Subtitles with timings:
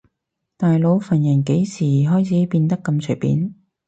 [0.57, 3.53] 大佬份人幾時開始變得咁隨便